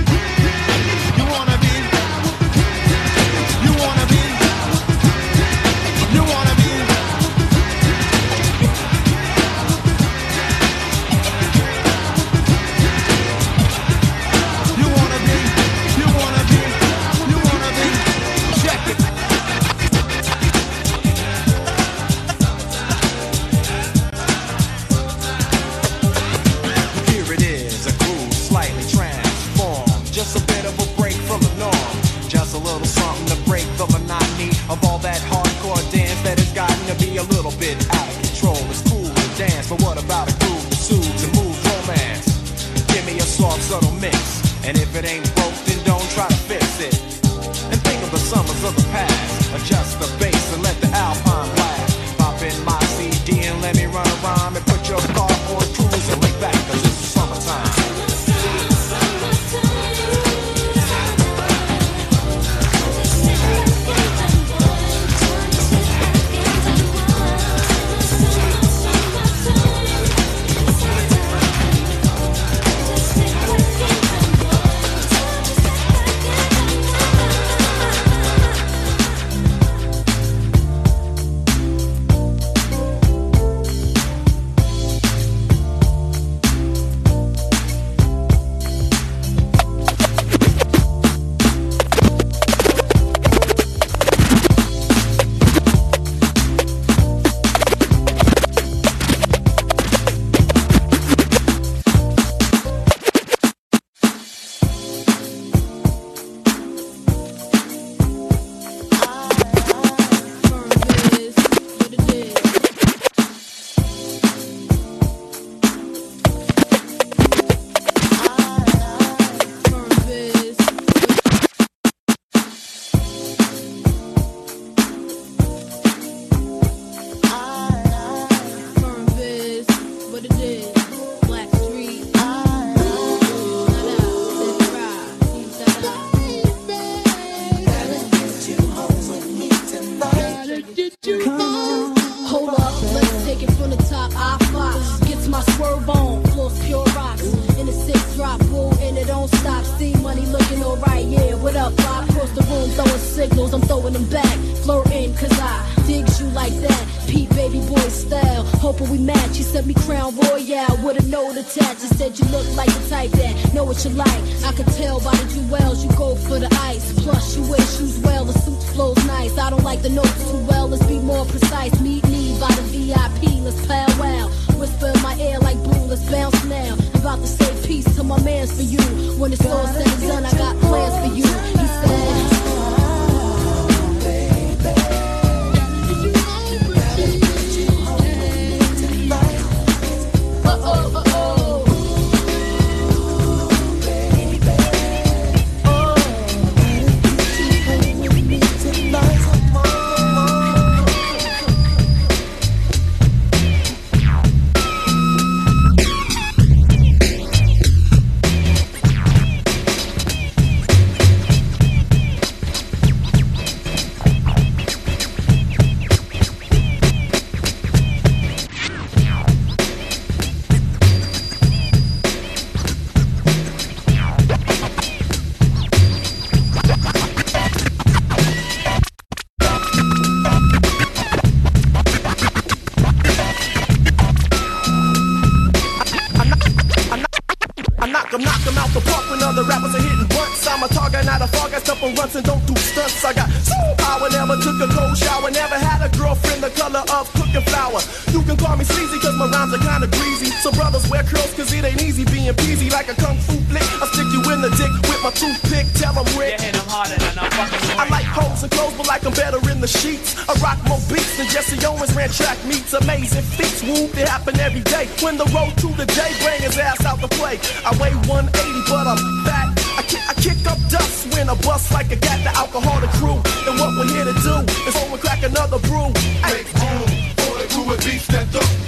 Took 244.40 244.58
a 244.60 244.68
cold 244.72 244.96
shower, 244.96 245.30
never 245.30 245.58
had 245.58 245.84
a 245.84 245.90
girlfriend 245.96 246.42
the 246.42 246.50
color 246.56 246.82
of 246.96 247.04
cooking 247.12 247.44
flour. 247.52 247.80
You 248.12 248.24
can 248.24 248.36
call 248.36 248.56
me 248.56 248.64
sleazy 248.64 248.98
cause 248.98 249.16
my 249.16 249.28
rhymes 249.28 249.52
are 249.52 249.60
kinda 249.60 249.86
greasy. 249.86 250.32
So 250.42 250.50
brothers 250.52 250.88
wear 250.88 251.04
curls 251.04 251.32
cause 251.36 251.52
it 251.52 251.64
ain't 251.64 251.82
easy 251.82 252.04
being 252.04 252.32
peasy 252.34 252.72
like 252.72 252.88
a 252.88 252.96
kung 252.96 253.18
fu 253.20 253.36
flick. 253.52 253.68
I 253.82 253.86
stick 253.92 254.08
you 254.12 254.22
in 254.32 254.40
the 254.40 254.50
dick 254.56 254.72
with 254.88 255.00
my 255.04 255.12
toothpick, 255.12 255.66
tell 255.76 255.92
tell 255.92 256.06
'em 256.06 256.18
Rick. 256.18 256.40
You 256.40 256.46
hit 256.46 256.56
'em 256.56 256.68
harder 256.68 256.96
than 256.96 257.18
a 257.18 257.30
fucking 257.36 257.80
I 257.80 257.84
like 257.88 258.06
hoes 258.06 258.42
and 258.42 258.50
clothes, 258.50 258.74
but 258.76 258.86
like 258.86 259.04
I'm 259.04 259.14
better 259.14 259.40
in 259.50 259.60
the 259.60 259.68
sheets. 259.68 260.16
I 260.28 260.32
rock 260.40 260.58
more 260.66 260.80
beats 260.88 261.16
than 261.16 261.28
Jesse 261.28 261.58
Owens 261.66 261.92
ran 261.92 262.10
track 262.10 262.38
meets. 262.44 262.72
Amazing 262.72 263.26
feats, 263.36 263.62
whoop, 263.62 263.92
they 263.92 264.06
happen 264.06 264.38
every 264.40 264.62
day. 264.62 264.88
When 265.00 265.16
the 265.18 265.26
road 265.36 265.52
to 265.58 265.68
the 265.80 265.86
J 265.86 266.00
bring 266.22 266.40
his 266.42 266.56
ass 266.58 266.84
out 266.84 267.00
the 267.00 267.08
play. 267.08 267.38
I 267.64 267.70
weigh 267.80 267.94
180, 268.08 268.62
but 268.68 268.86
I'm 268.86 269.00
fat. 269.24 269.60
I 269.98 270.14
kick, 270.14 270.46
up 270.46 270.58
dust 270.68 271.12
when 271.14 271.28
I 271.28 271.34
bust 271.42 271.72
like 271.72 271.90
a 271.90 271.96
gat 271.96 272.22
the 272.22 272.30
alcohol 272.38 272.80
the 272.80 272.86
crew. 272.98 273.18
And 273.48 273.58
what 273.58 273.70
we're 273.76 273.90
here 273.92 274.04
to 274.04 274.12
do 274.12 274.36
is 274.68 274.74
go 274.74 274.86
and 274.92 275.00
crack 275.00 275.22
another 275.22 275.58
brew. 275.58 275.88
Make 276.22 276.46
room 276.62 276.86
for 277.18 277.34
the 277.38 277.46
crew 277.50 277.66
with 277.68 277.84
beats 277.84 278.06
that 278.08 278.34
up. 278.36 278.60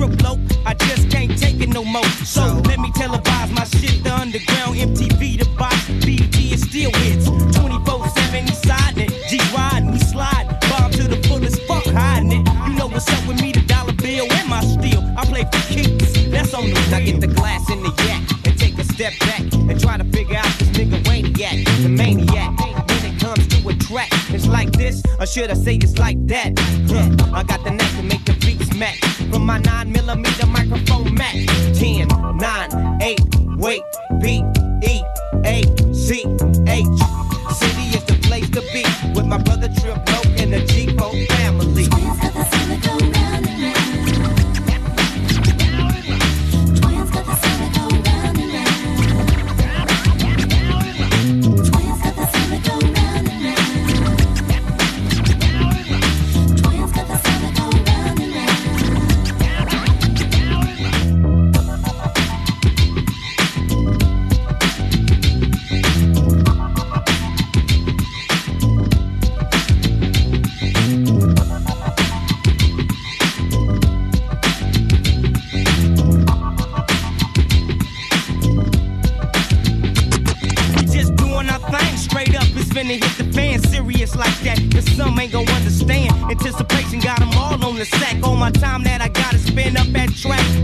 Low, 0.00 0.38
I 0.64 0.72
just 0.74 1.10
can't 1.10 1.36
take 1.38 1.60
it 1.60 1.68
no 1.68 1.84
more. 1.84 2.04
So, 2.24 2.42
let 2.64 2.78
me 2.80 2.90
televise 2.92 3.52
my 3.52 3.64
shit, 3.64 4.02
the 4.02 4.14
underground 4.14 4.76
MTV, 4.76 5.38
the 5.38 5.48
box, 5.58 5.76
BET 6.04 6.36
is 6.36 6.62
still 6.62 6.90
hits. 7.04 7.28
24-7, 7.28 8.48
he 8.48 8.54
siding 8.54 9.04
it. 9.04 9.28
G 9.28 9.38
riding, 9.54 9.92
we 9.92 9.98
slide. 9.98 10.46
Bomb 10.70 10.90
to 10.92 11.02
the 11.04 11.16
fullest, 11.28 11.60
fuck 11.62 11.84
hiding 11.84 12.32
it. 12.32 12.48
You 12.66 12.74
know 12.76 12.86
what's 12.86 13.12
up 13.12 13.26
with 13.28 13.42
me, 13.42 13.52
the 13.52 13.60
dollar 13.66 13.92
bill 13.92 14.26
and 14.32 14.48
my 14.48 14.62
steel. 14.62 15.02
I 15.18 15.24
play 15.26 15.44
for 15.44 15.60
keeps. 15.72 16.12
That's 16.28 16.54
on 16.54 16.64
the 16.64 16.80
Now 16.90 17.00
get 17.00 17.20
the 17.20 17.26
glass 17.26 17.68
in 17.70 17.82
the 17.82 17.92
yak 18.06 18.22
and 18.46 18.58
take 18.58 18.78
a 18.78 18.84
step 18.84 19.12
back 19.20 19.42
and 19.52 19.78
try 19.80 19.96
to 19.96 20.04
figure 20.04 20.36
out 20.36 20.50
this 20.58 20.68
nigga 20.70 21.02
Waniac, 21.04 21.84
a 21.84 21.88
maniac. 21.88 22.58
When 22.58 23.04
it 23.04 23.20
comes 23.20 23.46
to 23.48 23.68
a 23.68 23.74
track, 23.74 24.08
it's 24.30 24.46
like 24.46 24.72
this, 24.72 25.02
or 25.18 25.26
should 25.26 25.50
I 25.50 25.54
say 25.54 25.76
it's 25.76 25.98
like 25.98 26.16
that? 26.28 26.59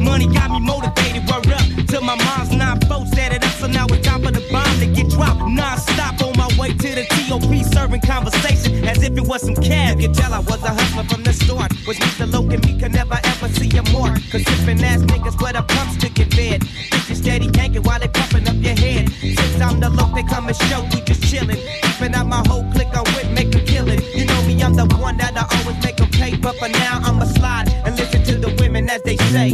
Money 0.01 0.27
got 0.29 0.51
me 0.51 0.61
motivated. 0.61 1.23
Word 1.29 1.53
up 1.53 1.87
to 1.89 2.01
my 2.01 2.17
mom's 2.17 2.53
nine 2.53 2.81
folks 2.83 3.11
set 3.11 3.33
it 3.33 3.45
up. 3.45 3.53
So 3.53 3.67
now 3.67 3.87
it's 3.87 4.07
time 4.07 4.23
for 4.23 4.31
the 4.31 4.45
bomb 4.51 4.79
to 4.81 4.87
get 4.87 5.09
dropped. 5.11 5.41
Non 5.49 5.79
stop 5.79 6.21
on 6.23 6.37
my 6.37 6.49
way 6.59 6.73
to 6.73 6.89
the 6.95 7.05
TOP 7.05 7.51
serving 7.73 8.01
conversation 8.01 8.85
as 8.85 9.03
if 9.03 9.17
it 9.17 9.27
was 9.27 9.43
some 9.43 9.57
cab. 9.57 10.01
You 10.01 10.13
tell 10.13 10.33
I 10.33 10.41
was 10.41 10.63
a 10.63 10.71
hustler 10.71 11.05
from 11.05 11.23
the 11.23 11.33
start. 11.33 11.73
Was 11.87 11.99
Mr. 11.99 12.31
Loke 12.33 12.53
and 12.53 12.65
me 12.67 12.79
could 12.79 12.93
never 12.93 13.19
ever 13.23 13.49
see 13.49 13.71
a 13.77 13.83
more. 13.91 14.15
Cause 14.31 14.43
sippin' 14.45 14.83
ass 14.83 15.03
niggas 15.03 15.41
where 15.41 15.53
the 15.53 15.63
pumps 15.63 15.97
to 16.03 16.09
get 16.11 16.33
fed. 16.35 16.63
Bitches 16.91 17.17
steady 17.23 17.49
yanking 17.55 17.83
while 17.83 18.01
they 18.01 18.09
pumping 18.09 18.49
up 18.49 18.57
your 18.57 18.77
head. 18.77 19.11
Since 19.21 19.61
I'm 19.61 19.81
the 19.81 19.91
loke, 19.91 20.15
they 20.15 20.25
come 20.25 20.49
and 20.49 20.57
show 20.57 20.83
we 20.93 21.01
just 21.03 21.23
chillin'. 21.23 21.59
Keeping 21.83 22.15
out 22.15 22.27
my 22.27 22.43
whole 22.49 22.65
clique, 22.73 22.95
I'm 22.95 23.05
with 23.15 23.31
make 23.31 23.55
a 23.55 23.61
killin'. 23.61 24.01
You 24.15 24.27
know 24.27 24.43
me, 24.43 24.63
I'm 24.63 24.75
the 24.75 24.87
one 25.01 25.17
that 25.19 25.37
I 25.37 25.45
always 25.59 25.83
make 25.85 26.01
'em 26.01 26.11
pay. 26.11 26.37
But 26.37 26.57
for 26.59 26.69
now, 26.69 27.01
I'ma 27.05 27.25
slide 27.25 27.69
and 27.85 27.97
listen 27.97 28.23
to 28.25 28.35
the 28.39 28.51
women 28.61 28.89
as 28.91 29.03
they 29.03 29.17
say. 29.33 29.51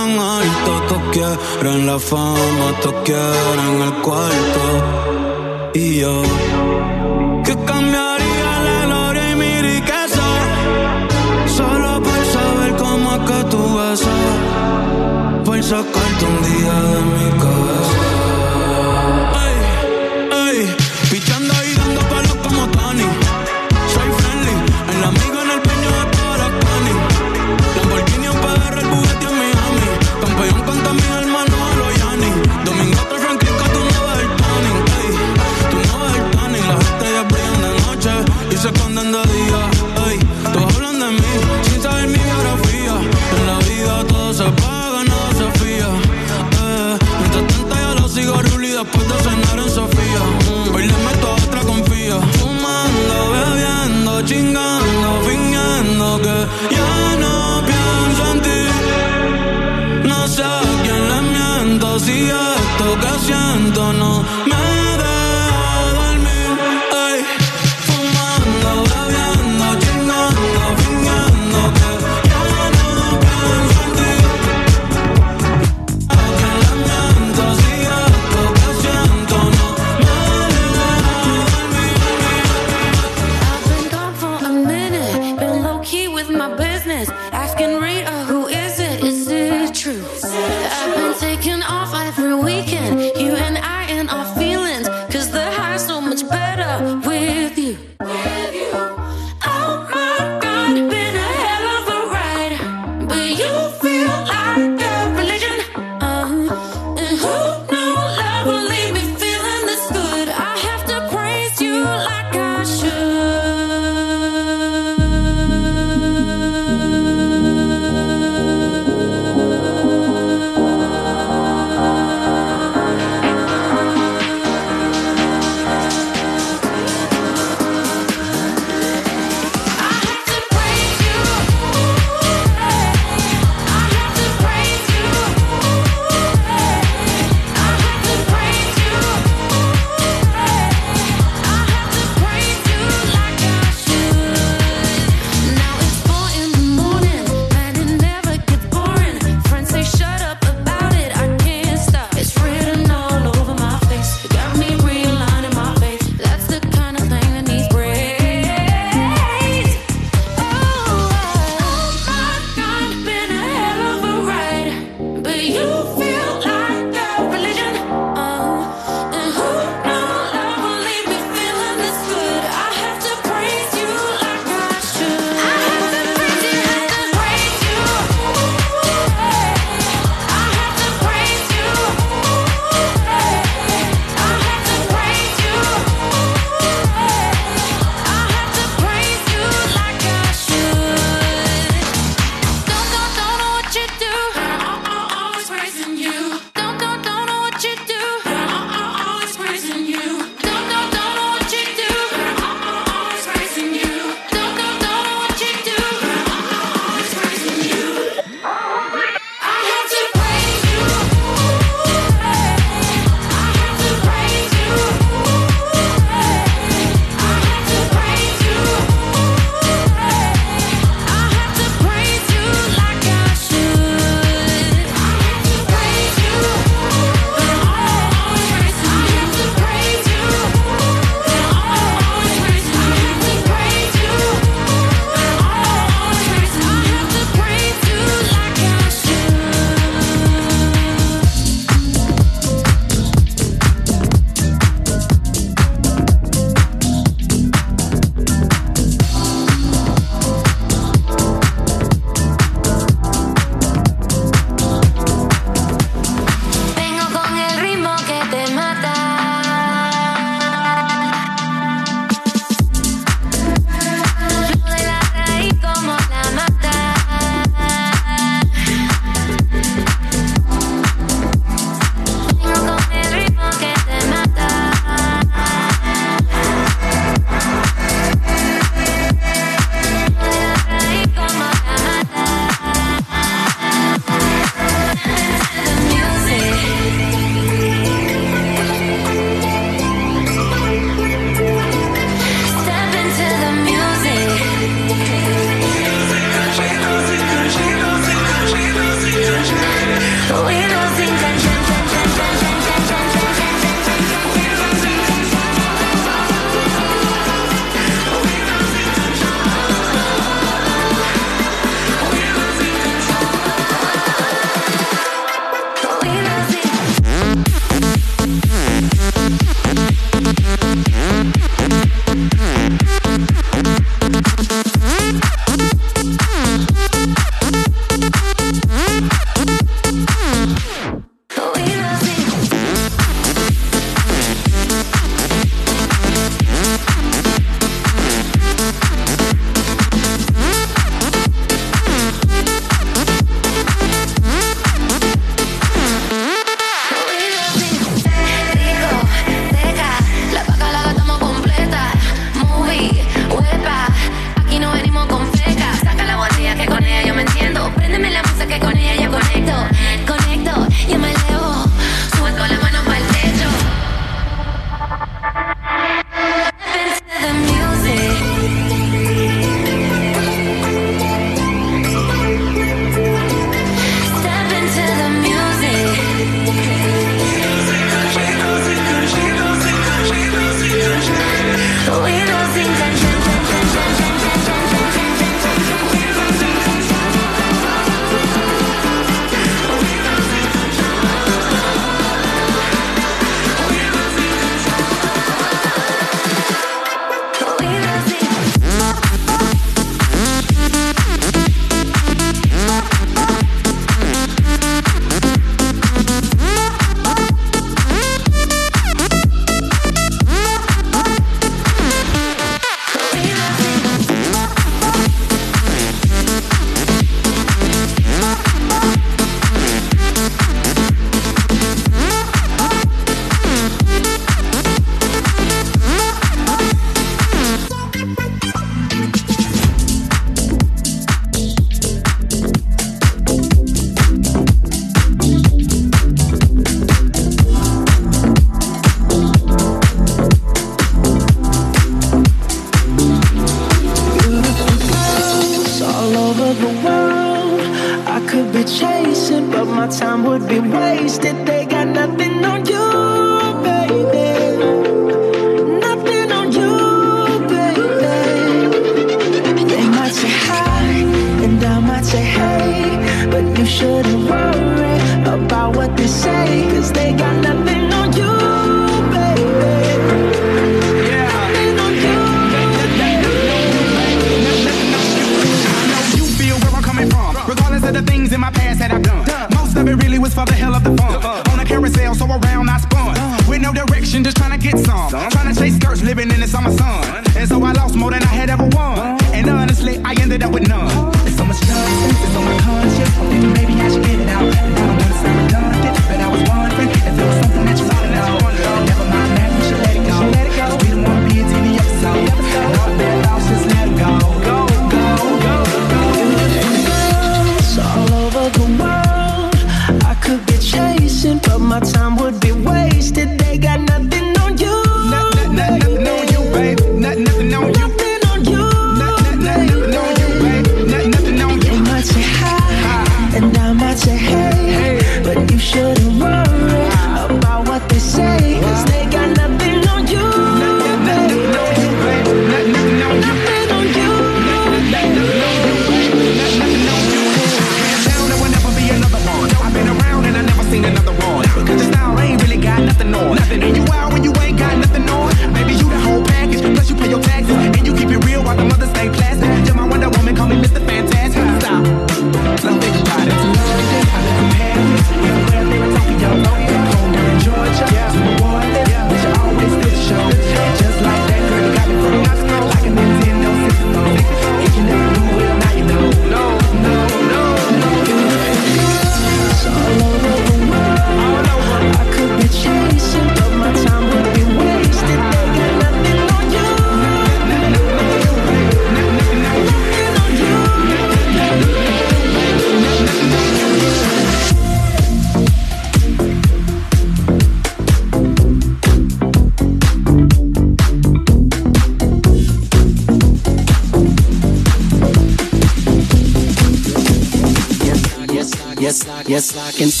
I, 599.79 600.00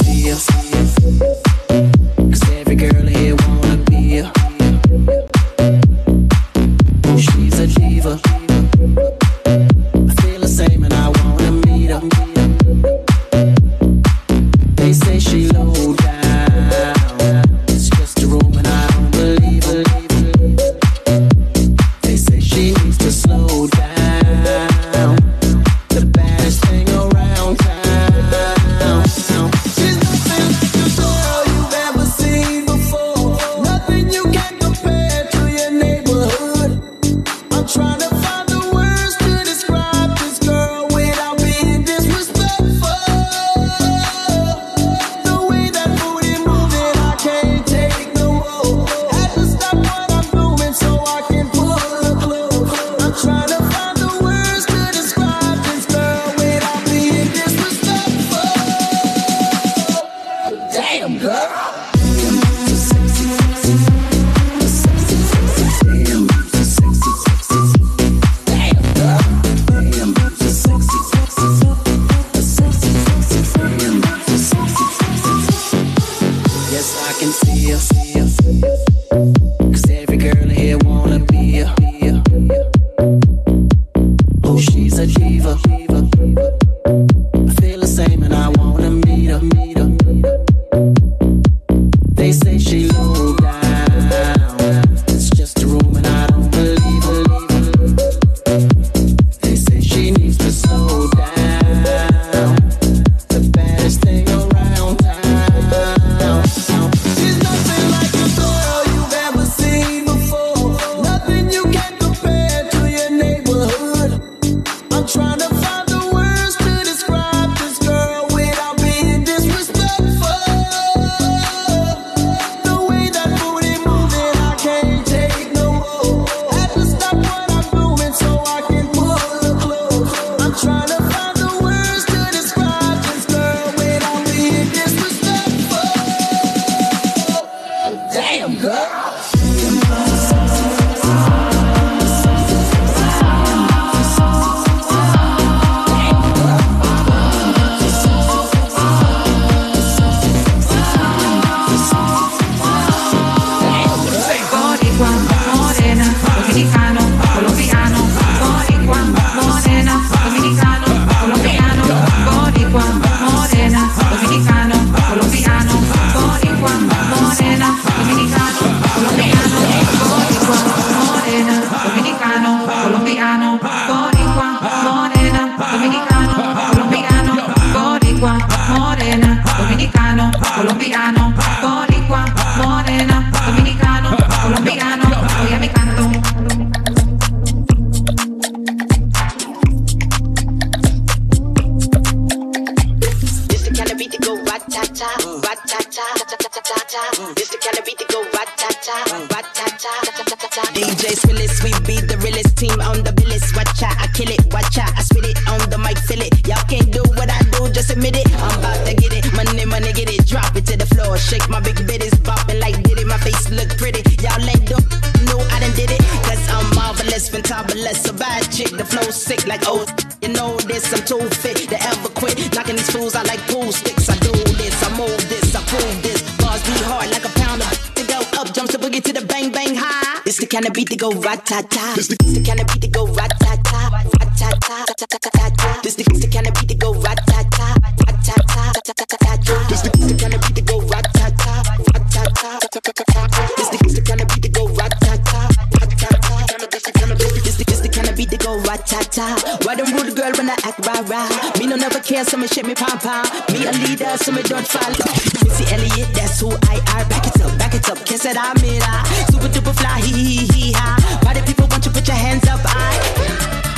star. 249.21 249.57
Why 249.63 249.75
them 249.75 249.93
rude 249.93 250.15
girl 250.15 250.31
when 250.37 250.49
I 250.49 250.57
act 250.63 250.85
rah 250.85 251.01
rah? 251.05 251.29
Me 251.59 251.67
no 251.67 251.75
never 251.75 251.99
care, 251.99 252.23
so 252.25 252.37
me 252.37 252.47
shake 252.47 252.65
me 252.65 252.75
pom 252.75 252.97
pom. 252.99 253.25
Me 253.53 253.65
a 253.65 253.71
leader, 253.83 254.17
so 254.17 254.31
me 254.31 254.41
don't 254.43 254.67
follow. 254.67 255.05
Missy 255.43 255.65
Elliott, 255.73 256.09
that's 256.13 256.39
who 256.39 256.49
I 256.73 256.77
are. 256.93 257.05
Back 257.09 257.27
it 257.27 257.41
up, 257.41 257.57
back 257.57 257.73
it 257.73 257.89
up, 257.89 257.99
kiss 258.05 258.25
it, 258.25 258.37
I'm 258.37 258.57
it. 258.57 258.83
Super 259.31 259.49
duper 259.53 259.73
fly, 259.79 260.01
hee 260.01 260.23
hee 260.23 260.47
hee 260.53 260.73
ha. 260.73 260.97
Why 261.23 261.33
the 261.33 261.41
people 261.41 261.67
want 261.67 261.85
you 261.85 261.91
put 261.91 262.07
your 262.07 262.17
hands 262.17 262.47
up, 262.47 262.61
I? 262.63 262.93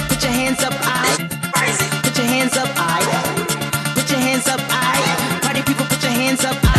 Put 0.09 0.23
your 0.23 0.31
hands 0.31 0.63
up, 0.63 0.73
I. 0.79 1.03
Put 2.03 2.17
your 2.17 2.27
hands 2.27 2.57
up, 2.57 2.69
I. 2.75 2.99
Put 3.95 4.09
your 4.09 4.19
hands 4.19 4.47
up, 4.47 4.61
I. 4.69 5.39
Party 5.43 5.61
people, 5.61 5.85
put 5.85 6.01
your 6.03 6.11
hands 6.11 6.43
up, 6.45 6.57
I. 6.61 6.73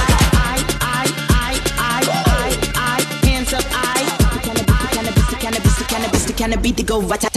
cannabis 6.45 6.73
the 6.73 6.83
go 6.83 7.01
right 7.01 7.34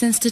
since 0.00 0.18
the 0.18 0.30